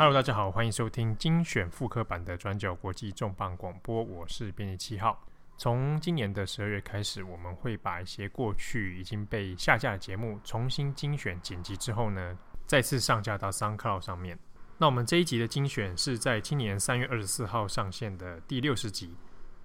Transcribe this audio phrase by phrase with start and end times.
[0.00, 5.22] Hello，大家好，欢迎收听精选复刻版的转角国际重磅广播，我是编辑七号。
[5.58, 12.34] 从今年的十二月开始，我们会把一些过去已经被下架的节目重新精选剪辑之后呢，
[12.64, 14.38] 再次上架到 SoundCloud 上面。
[14.78, 19.14] 那我们这一集的精选是在今年三月二十四号上线的第六十集，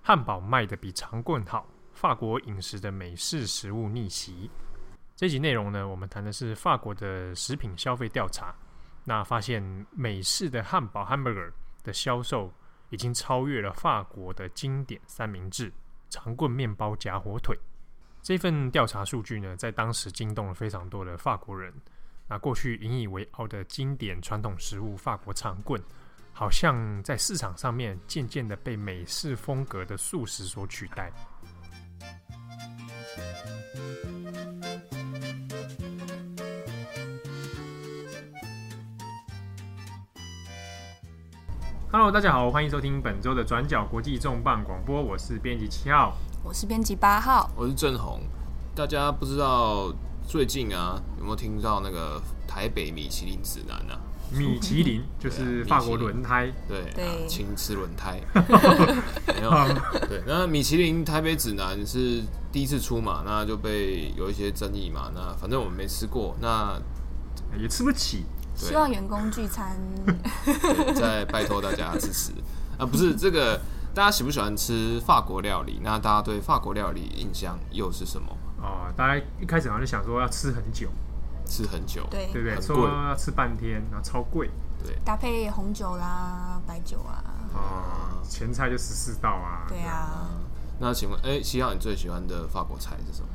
[0.04, 4.52] 汉堡卖得比长棍好，法国饮食的美式食物逆袭。
[5.15, 8.54] 这集内容呢，我们谈的是法国的食品消费调查。
[9.07, 11.51] 那发现美式的汉堡 （hamburger）
[11.83, 12.51] 的销售
[12.89, 15.71] 已经超越了法国的经典三明治——
[16.09, 17.57] 长棍面包夹火腿。
[18.21, 21.71] 这份调查数据呢，在当时惊动了非常多的法国人。
[22.28, 25.79] 那过去引以为傲的经典传统食物——法国长棍，
[26.33, 31.11] 好像在市场上面渐渐的被美式风格的素食所取代。
[41.98, 45.02] Hello，大家好，欢迎收听本周的转角国际重磅广播。
[45.02, 48.20] 我是编辑七号，我是编辑八号，我是郑红。
[48.76, 49.94] 大家不知道
[50.28, 53.96] 最近啊有没有听到那个台北米其林指南啊？
[54.30, 58.20] 米其林 就是法国轮胎，对对，请吃轮胎。
[59.34, 59.50] 没有
[60.09, 62.22] 对，那米其林台北指南是
[62.52, 65.09] 第一次出嘛，那就被有一些争议嘛。
[65.16, 66.78] 那反正我们没吃过，那
[67.58, 68.26] 也吃不起。
[68.56, 69.75] 希望员工聚餐，
[70.95, 72.31] 再拜托大家支持
[72.78, 72.86] 啊！
[72.86, 73.59] 不是这个，
[73.94, 75.80] 大家喜不喜欢吃法国料理？
[75.84, 78.36] 那大家对法国料理印象又是什么？
[78.62, 80.89] 哦，大家一开始好像就想说要吃很久，
[81.45, 82.62] 吃很久，对对不对？
[82.62, 84.50] 说要吃半天，然后超贵，
[84.84, 90.30] 对，搭配红酒啦、白酒啊，哦，前菜就十四道啊，对啊。
[90.80, 93.28] 那请问，哎，七号，你最喜欢的法国菜是什么？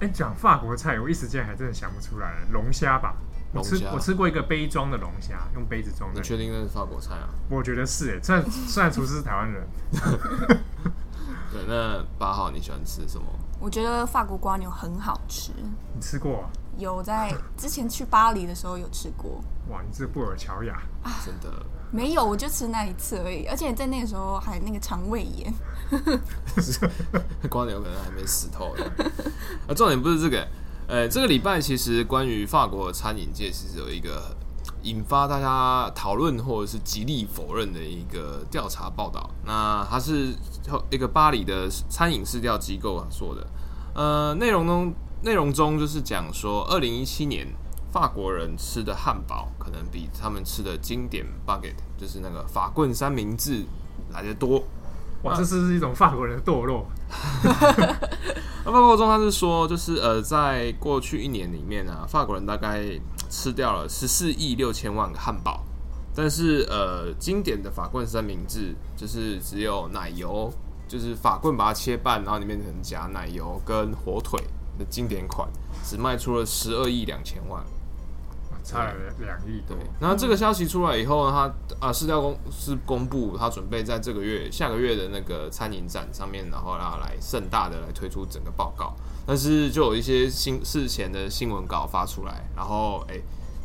[0.00, 3.14] 哎，讲法国菜，我一时间还真的想不出来，龙虾吧。
[3.54, 6.20] 我吃我吃过一个杯装的龙虾，用杯子装的。
[6.20, 7.28] 你确定那是法国菜啊？
[7.48, 9.66] 我觉得是诶，虽然虽然厨师是台湾人。
[11.52, 13.24] 对，那八号你喜欢吃什么？
[13.60, 15.52] 我觉得法国瓜牛很好吃。
[15.94, 16.50] 你吃过啊？
[16.76, 19.40] 有在之前去巴黎的时候有吃过。
[19.68, 21.64] 哇，你这布尔乔亚啊，真的？
[21.92, 25.54] 没有，我就吃那一次而已，而且在那个时候还那个肠胃炎。
[27.52, 28.84] 蜗 牛可能还没死透的。
[29.68, 30.44] 啊，重点不是这个。
[30.86, 34.36] 呃，这个礼拜其实关于法国餐饮界，其实有一个
[34.82, 39.30] 引发大家讨论或者是极力否认的一个调查报道。
[39.46, 40.34] 那它是
[40.90, 43.46] 一个巴黎的餐饮市调机构说的。
[43.94, 47.46] 呃，内容中内容中就是讲说，二零一七年
[47.90, 53.64] 法国人吃的汉堡可能比他们吃的经典 baguette，就是那个法棍三明治
[54.12, 54.62] 来得多。
[55.24, 56.86] 哇，这是一种法国人的堕落。
[58.64, 62.82] 那报告中他是说，就是呃，在过去一年里面啊，法国人大概
[63.28, 65.64] 吃掉了十四亿六千万个汉堡，
[66.14, 70.52] 但是呃，经典的法棍三明治就是只有奶油，
[70.88, 74.40] 就是法棍把它切半，然后里面可能夹奶油跟火腿
[74.78, 75.46] 的经典款，
[75.84, 77.62] 只卖出了十二亿两千万。
[78.64, 79.76] 差了两亿多。
[79.76, 88.96] 对，然后这个消息出来以后呢，他啊，市调公司公布，他准备在这个月、下个月的那个餐饮展上面，然后要来盛大的来推出整个报告。
[89.26, 93.20] 但是就有一些新事前的新闻稿发出来，然后哎，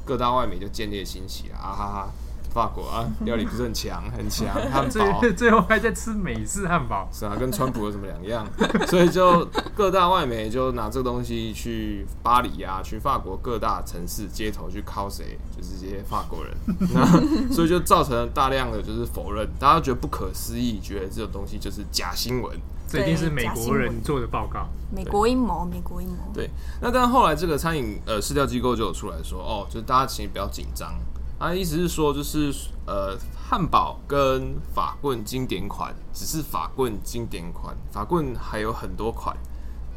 [0.06, 2.10] 各大外媒就见猎心喜了啊哈哈。
[2.50, 4.48] 法国啊，料理不是很强，很强。
[4.72, 8.48] 汉堡最最后还在吃美式汉堡，是啊，跟川普有什么两样？
[8.88, 9.46] 所以就
[9.76, 16.56] 各大外媒就拿这个东西去巴黎啊，去法国各大城市街头去 cos 谁，就是这些法国人。
[16.94, 22.58] 那所以就造成了大量的就是否认，大家觉得不可思议，觉得这种东西就是假新闻。
[22.92, 26.16] 这一定是美国人做的报告，美国阴谋，美国阴谋。
[26.34, 26.50] 对，
[26.82, 30.92] 那但后来这个餐饮呃市调机构就有出来说，哦，就是大家其实不要紧张。
[31.40, 32.54] 他的意思是说，就是
[32.86, 39.34] 呃，汉堡跟法棍经典款只是法棍经典款，法棍还有很多款，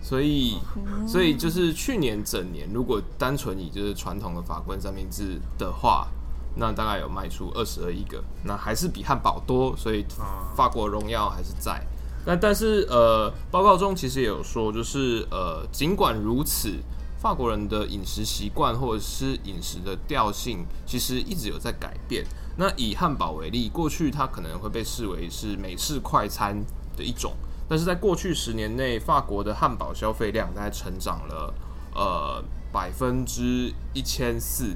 [0.00, 0.58] 所以
[1.04, 6.06] 所以就是去年整年，如果单纯以就是传统的法棍三明治的话，
[6.54, 10.06] 那大概有卖出二十二亿个，那还是比汉堡多，所以
[10.54, 11.84] 法国荣耀还是在。
[12.24, 16.78] 那但是呃，报告中其实也有说，就是呃，尽管如此。
[17.22, 22.26] 法国人的饮食习惯或者是饮食的调性，其实一直有在改变。
[22.56, 26.60] 那以汉堡为例，过去它可能会被视为是美式快餐
[26.96, 27.32] 的一种，
[27.68, 31.54] 但是在过去十年内，法国的汉堡消费量大概成长了
[31.94, 32.42] 呃
[32.72, 34.74] 百分之一千四，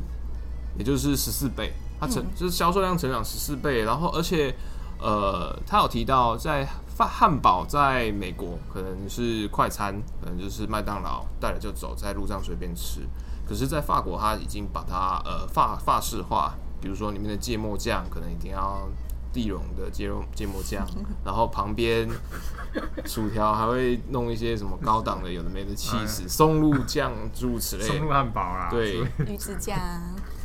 [0.78, 1.72] 也就是十四倍。
[1.98, 4.54] 它成就是销售量成长十四倍，然后而且
[5.00, 6.64] 呃，他有提到在。
[6.96, 13.02] 法汉堡在美国可能是快餐，可能就是麦当劳带了就走，在路上随便吃。
[13.46, 18.88] 可是，在法国，他已经把它呃法法式化，比如说里面的芥末酱可能一定要
[19.30, 20.86] 地龙的芥末芥末酱，
[21.22, 22.08] 然后旁边
[23.04, 29.78] 薯条还会弄一些什么高档的有的没的起司、松露酱诸如此类，松露汉堡啊，对，鱼子酱，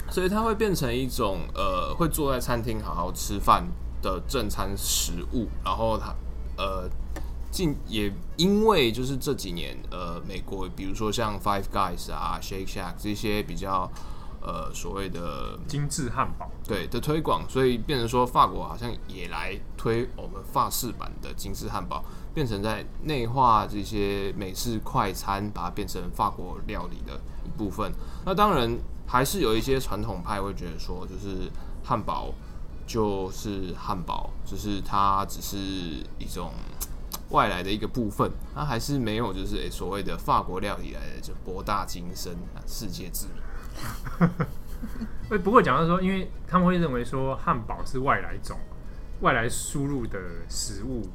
[0.10, 3.66] 所以它会变成一种呃，会坐在餐厅好好吃饭
[4.02, 6.14] 的正餐食物，然后它
[6.62, 6.90] 呃。
[7.52, 13.92] 近也因为就是这几年，呃，美国比如说像 Five Guys 啊、Shake Shack 这些比较
[14.42, 27.92] 呃所谓的精致汉堡对的推广，所以变成说法国好像也来推我们法式版的精致汉堡，变成在内化这些美式快餐，把它变成法国料理的一部分。
[28.26, 31.52] 那当然还是有一些传统派会觉得说，就是
[31.84, 32.34] 汉堡
[32.86, 35.58] 就是汉堡，就是它只是
[36.18, 36.52] 一种。
[37.30, 44.30] 外来的一个部分，它还是没有就是、所谓的法国料理来的就博大精深啊，世界知名。
[45.32, 48.60] 哎，不过讲到说，因为他们会认为说汉堡是外来种、
[49.22, 50.20] 外来输入的
[50.50, 51.08] 食物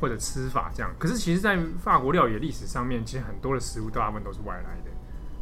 [0.00, 0.92] 或者吃法这样。
[0.98, 4.90] 可是其实，在法国料理的历史上面，其实很多的食物大部分都是外来的。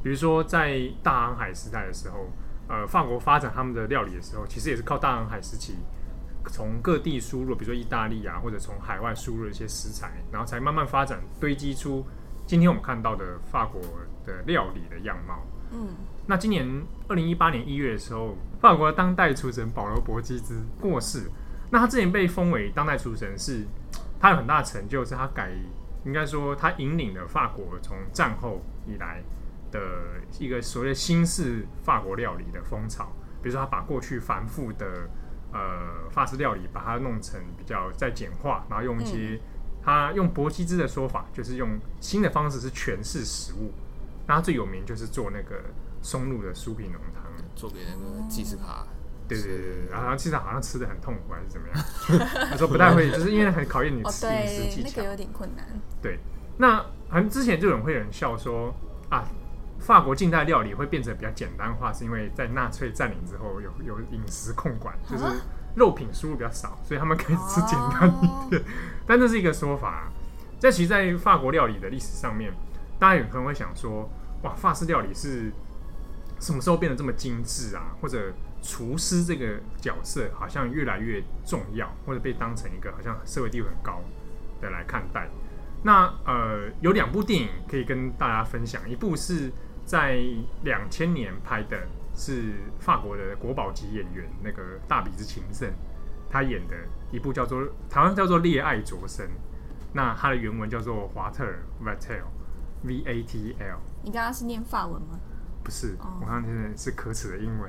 [0.02, 2.26] 比如说，在大航海时代的时候，
[2.70, 5.74] 呃，法国发展他们的料理的时候，其实也是靠大航海时期。
[6.46, 12.06] 从各地输入，比如说意大利啊，或者从海外输入一些食材，然后才慢慢发展堆积出
[12.46, 13.80] 今天我们看到的法国
[14.24, 15.42] 的料理的样貌。
[15.72, 15.88] 嗯，
[16.26, 16.66] 那今年
[17.08, 21.30] 二零一八年一月的时候，法国的当代厨神保罗·博基兹过世。
[21.70, 23.66] 那他之前被封为当代厨神，是
[24.18, 25.50] 他有很大的成就，是他改，
[26.06, 29.22] 应该说他引领了法国从战后以来
[29.70, 29.80] 的
[30.38, 33.12] 一个所谓的新式法国料理的风潮。
[33.42, 35.08] 比如说，他把过去繁复的
[35.50, 39.40] 呃，法式料理把它弄成比较再简化，然后用一些、嗯、
[39.82, 43.72] 他用博基兹的说法，就是用新的方式是诠释食物。
[44.26, 45.64] 那他最有名就是做那个
[46.02, 47.24] 松露的酥皮浓汤，
[47.56, 48.86] 做给那个祭司卡。
[49.26, 52.46] 对对对对，然后其实好像吃的很痛苦还是怎么样？
[52.50, 55.66] 他说不太会，就是因为很考验你吃饮食技巧，那个有点困难。
[56.02, 56.18] 对，
[56.58, 56.76] 那
[57.08, 58.74] 好像之前就有人会有人笑说
[59.08, 59.26] 啊。
[59.80, 65.24] 法国近代料理会变成比较简单化，是因为在纳粹占领之后有有饮食控管，就是
[65.74, 68.62] 肉品输入比较少，所以他们可以吃简单一点。
[69.06, 70.08] 但这是一个说法。
[70.58, 72.52] 在其实，在法国料理的历史上面，
[72.98, 74.06] 大家有可能会想说：
[74.42, 75.50] 哇，法式料理是
[76.38, 77.96] 什么时候变得这么精致啊？
[78.02, 78.30] 或者
[78.60, 84.02] 厨师这个角色好像越来越重要，或者被当成一个好像社会地位很高
[84.60, 85.30] 的来看待。
[85.82, 89.50] 那呃，有两部电影可以跟大家分享，一部是。
[89.90, 90.20] 在
[90.62, 91.76] 两千年拍的
[92.14, 95.68] 是法国的国宝级演员那个大鼻子情圣，
[96.30, 96.76] 他演的
[97.10, 99.26] 一部叫做台湾叫做《恋爱灼身》，
[99.92, 103.80] 那他的原文叫做华特尔 Vatel，V A T L。
[104.04, 105.18] 你刚刚是念法文吗？
[105.64, 106.20] 不是，oh.
[106.20, 107.68] 我刚刚念的是可耻的英文。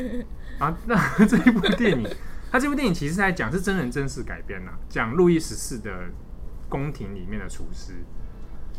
[0.58, 2.08] 啊，那这一部电影，
[2.50, 6.08] 他这部电影其实在讲是真人真事改编呐，讲路易十四的
[6.70, 7.92] 宫廷里面的厨师。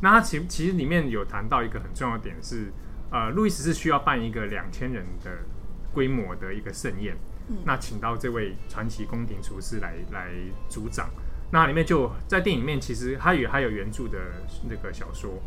[0.01, 2.71] 那他其其实里面有谈到一个很重要的点是，
[3.11, 5.31] 呃，路易十四需要办一个两千人的
[5.93, 7.15] 规模的一个盛宴，
[7.49, 10.31] 嗯、那请到这位传奇宫廷厨师来来
[10.69, 11.09] 主掌。
[11.51, 14.17] 那里面就在电影里面，其实他也还有原著的
[14.69, 15.39] 那个小说，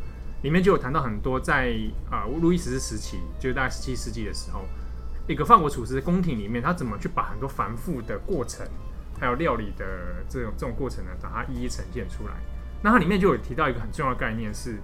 [0.43, 1.75] 里面就有谈到很多在
[2.11, 4.67] 啊、呃、路易十四时期，就是大概十七世纪的时候，
[5.27, 8.65] 一个法国厨师宫廷里面，他怎么去把很多繁复的过程，
[9.19, 12.35] 还有料理的这种这种过程呢，把它一一呈现出来。
[12.85, 14.77] 那它里面就有提到一个很重要的概念是，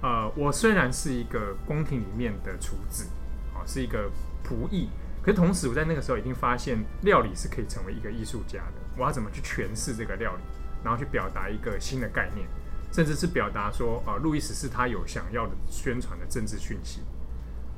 [0.00, 3.08] 呃，我虽然是一个宫廷里面的厨子，
[3.52, 4.08] 啊，是一个
[4.44, 4.88] 仆役，
[5.20, 8.74] 可是同时我在那个时候已经发现，料理是可以成为一个艺术家的。
[8.96, 10.42] 我要怎么去诠释这个料理，
[10.84, 12.46] 然后去表达一个新的概念，
[12.92, 17.00] 甚至是表达说，呃，路易十四他有想要的宣传的政治讯息。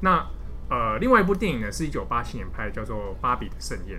[0.03, 0.27] 那
[0.69, 3.99] 呃，另外一部电影呢，是一九八七年拍的，叫做《芭比的盛宴》。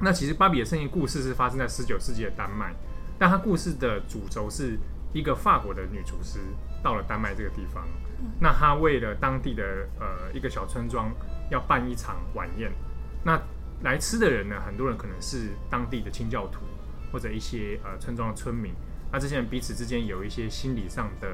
[0.00, 2.74] 那其实《芭比的盛宴》故事是发生在十九世纪的丹麦。
[3.22, 4.76] 但他故事的主轴是
[5.12, 6.40] 一个法国的女厨师
[6.82, 7.86] 到了丹麦这个地方，
[8.40, 9.62] 那她为了当地的
[10.00, 11.08] 呃一个小村庄
[11.48, 12.72] 要办一场晚宴，
[13.22, 13.40] 那
[13.84, 16.62] 来吃的人呢，很多人可能是当地的清教徒
[17.12, 18.74] 或者一些呃村庄的村民，
[19.12, 21.28] 那这些人彼此之间有一些心理上的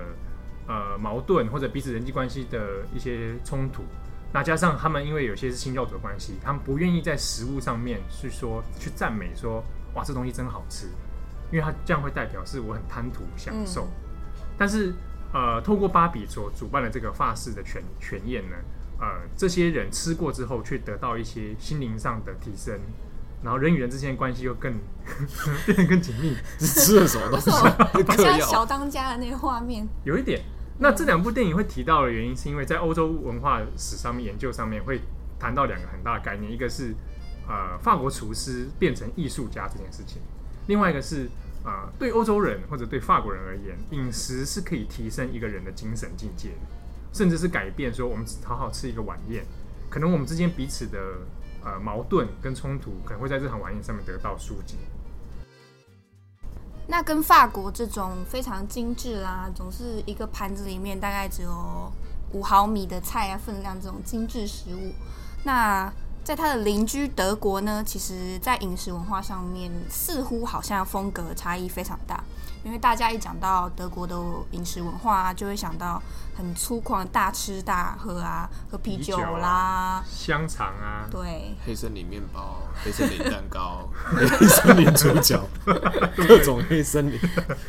[0.66, 3.82] 呃矛盾或者彼此人际关系的一些冲突，
[4.30, 9.64] 那加上他们因为有些是清教徒的关系，他们不愿意在食物上面去说去赞美说
[9.94, 10.90] 哇这东西真好吃。
[11.50, 13.88] 因为它这样会代表是我很贪图享受，嗯、
[14.56, 14.92] 但是
[15.32, 18.56] 呃，透过芭比所主办的这个法式的全全宴呢，
[19.00, 22.78] 呃，这些人吃过之后却得到一些心灵上的提升，
[23.42, 24.72] 然后人与人之间的关系又更
[25.66, 26.34] 变得更紧密。
[26.58, 27.50] 吃了什么东西？
[27.52, 29.86] 好像小当家的那个画面。
[30.04, 30.40] 有一点。
[30.80, 35.00] 那这两部电影会提到的原因，是因为在欧洲文化史上面研究上面会
[35.36, 36.94] 谈到两个很大的概念，一个是
[37.48, 40.22] 呃法国厨师变成艺术家这件事情，
[40.68, 41.28] 另外一个是
[41.64, 46.50] 呃对欧洲人或者对法国人而言，饮食是可以提升一个人的精神境界，
[47.12, 49.44] 甚至是改变说我们好好吃一个晚宴，
[49.90, 50.98] 可能我们之间彼此的
[51.64, 54.76] 呃矛盾跟冲突，可能会在这场晚宴上面得到疏解。
[56.86, 61.92] 那跟法国这种非常精致啦，总是一个盘子里面大概只有
[62.32, 64.92] 五毫米的菜啊分量这种精致食物，
[65.44, 65.92] 那
[66.24, 72.22] 在他的邻居德国呢，其实在饮食文化上面似乎好像风格差异非常大。
[72.64, 74.16] 因为大家一讲到德国的
[74.50, 76.02] 饮食文化啊，就会想到
[76.36, 85.46] 很粗犷、大吃大喝啊，喝啤酒啦、啊、香肠啊，对，黑森林面包、黑森林蛋糕、 黑森林猪脚，
[86.28, 87.18] 各种黑森林。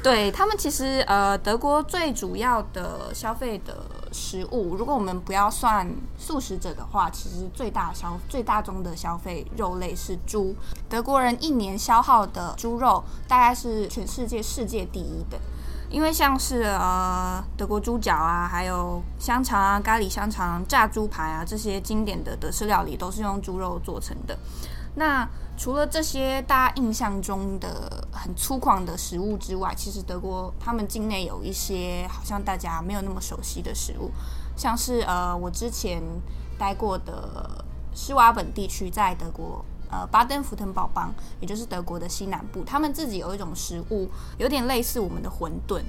[0.03, 5.88] 对他们其实呃，德国最主要的消费的食物，如果我们不要算
[6.18, 10.56] 素食者的话，其实最大消最大宗的消费肉类是猪。
[10.88, 15.39] 德国人一年消耗的猪肉大概是全世界世界第一的，
[15.89, 24.38] 因为像是呃德国猪脚啊，还有香肠啊、咖喱香肠、炸猪排啊这些经典的德式料理都是用猪肉做成的。
[24.96, 25.28] 那
[25.60, 34.10] 除了这些大家印象中的很粗犷的食物之外，其实德国他们境内有一些好像大家没有那么熟悉的食物，
[34.56, 36.01] 像是呃我之前
[36.58, 45.82] 待过的施瓦本地区，在德国呃巴登符腾堡邦，也就是德国的西南部，他们自己有一种食物，有点类似我们的馄饨。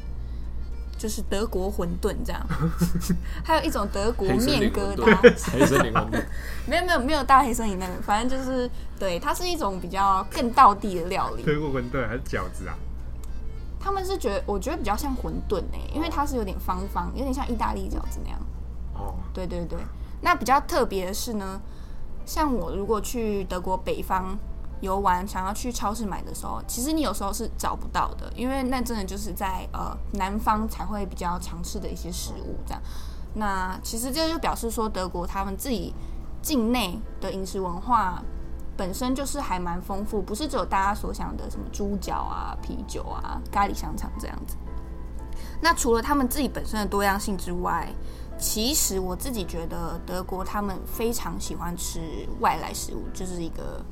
[1.00, 2.47] 就是德国馄饨这样，
[3.42, 5.16] 还有一种德国面疙瘩，
[5.50, 6.23] 黑森林馄饨，
[6.69, 11.42] 没有没有没有大黑森林那个，反正就是对，它是一种比较更道地的料理。
[11.42, 12.76] 德国馄饨还是饺子啊？
[13.80, 18.38] 他们是觉得，我觉得比较像馄饨诶，因为它是有点方方，有点像意大利饺子那样。
[18.92, 19.78] 哦，对对对，
[20.21, 21.59] 那比较特别的是呢，
[22.26, 24.38] 像我如果去德国北方。
[24.81, 32.83] 游玩想要去超市买的时候，其实你有时候是找不到的，因为那真的就是在呃南方才会比较常吃的一些食物这样。
[33.35, 35.95] 那其实这就表示说，德国他们自己
[36.43, 38.23] 境内的饮食文化
[38.77, 44.57] 本身就是还蛮丰富，不是只有大家所想的什么猪脚啊、啤酒啊、咖喱香肠这样子。
[45.61, 47.89] 那除了他们自己本身的多样性之外，
[48.39, 52.01] 其实我自己觉得德国他们非常喜欢吃
[52.41, 53.85] 外来食物，就是一个。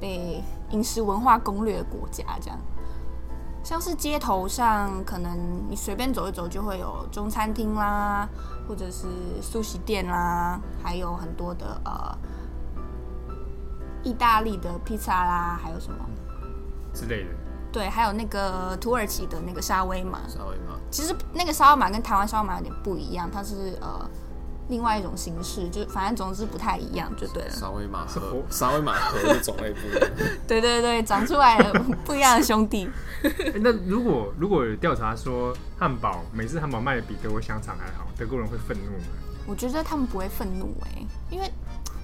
[0.00, 2.58] 被饮食文化攻略的国家，这样，
[3.62, 5.38] 像是街头上，可能
[5.68, 8.28] 你随便走一走，就会有中餐厅啦，
[8.66, 9.06] 或者是
[9.42, 12.18] 寿司店啦，还有很多的呃，
[14.02, 15.98] 意大利的披萨啦，还有什么
[16.94, 17.30] 之类的。
[17.70, 20.20] 对，还有那个土耳其的那个沙威玛。
[20.26, 20.78] 沙威玛。
[20.90, 24.08] 其实那个沙威玛跟台湾沙威玛有点不一样，它是呃。
[24.70, 27.50] 另外一种形式，就反正总之不太一样，就对了。
[27.50, 30.10] 沙威玛和沙威玛和的种类不一样。
[30.46, 31.72] 对对对，长出来了
[32.04, 32.88] 不一样的兄弟。
[33.22, 39.04] 欸、那如果如果有调查说汉堡美式汉堡卖的比德国香肠还好，德国人会愤怒吗？
[39.46, 41.52] 我觉得他们不会愤怒哎、欸，因为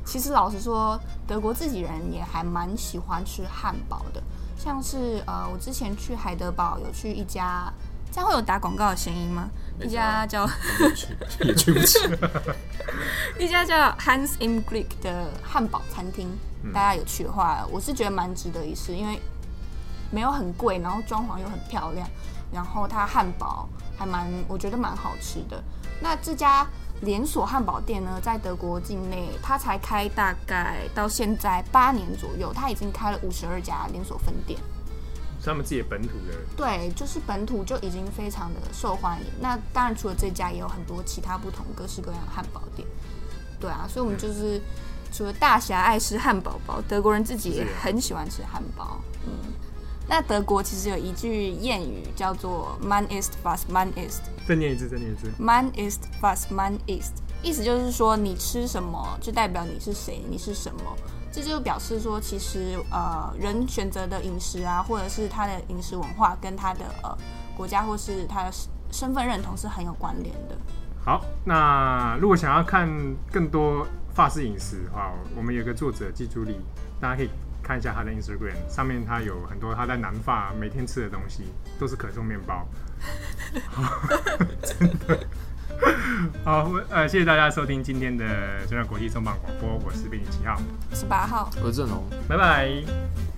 [0.04, 4.22] 其实老实说，德国自己人也还蛮喜欢吃汉堡的。
[4.58, 7.72] 像是呃，我之前去海德堡有去一家。
[8.16, 9.50] 这样会有打广告的嫌疑吗？
[9.78, 10.48] 一家叫
[11.44, 11.98] 也去不起，
[13.38, 16.26] 一家叫 Hans im Glück 的汉堡餐厅，
[16.62, 19.20] 嗯、大家有去的话，我是觉得蛮值得一试，因为
[20.10, 22.08] 没有很贵，然后装潢又很漂亮，
[22.50, 23.68] 然后它汉堡
[23.98, 25.62] 还蛮，我觉得蛮好吃的。
[26.00, 26.66] 那这家
[27.02, 34.58] 连锁汉堡店呢，在德国境内，它才开大概到现在八年左右，它已经开了五十二家连锁分店。
[35.46, 39.26] 他们自己的本土的，对，就是本土就已经非常的受欢迎。
[39.40, 42.86] 那当然，除了这家，也有很多其他不同各式各样的汉堡店。
[43.58, 44.60] 对啊，所以我们就是
[45.12, 49.00] 除了大侠爱吃汉堡包，德国人自己也很喜欢吃汉堡。
[49.24, 49.32] 嗯，
[50.08, 54.20] 那德国其实有一句谚语叫做 “Man ist was man ist”。
[54.46, 55.30] 再念一次，再念一次。
[55.38, 57.12] “Man ist was man ist”，
[57.42, 60.96] 意思就是说，你吃什么，就代表你是谁，你是什么。
[61.36, 67.14] 这就表示说，其实呃，人选择的饮食啊，或者是他的饮食文化，跟他的呃
[67.54, 68.50] 国家或是他的
[68.90, 70.56] 身份认同是很有关联的。
[71.04, 72.88] 好，那如果想要看
[73.30, 76.58] 更多法式饮食的话，我们有个作者季朱莉，
[76.98, 77.28] 大家可以
[77.62, 81.42] 看一下他的 Instagram，上面他有很多他在南法每天吃的东西，
[81.78, 82.66] 都是可颂面包。
[84.62, 85.26] 真的。
[86.44, 88.24] 好，呃，谢谢大家收听今天的
[88.66, 90.60] 中央国际重磅广播，我是编辑七号，
[90.94, 93.35] 十八号，何正龙，拜拜。